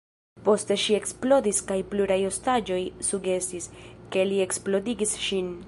Poste 0.45 0.77
ŝi 0.83 0.95
eksplodis 0.99 1.59
kaj 1.71 1.77
pluraj 1.91 2.17
ostaĝoj 2.29 2.79
sugestis, 3.11 3.69
ke 4.17 4.25
li 4.31 4.41
eksplodigis 4.47 5.17
ŝin. 5.29 5.57